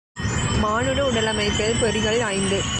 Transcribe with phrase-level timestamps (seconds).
[0.59, 2.61] மானுட உடலமைப்பில் பொறிகள் ஐந்து.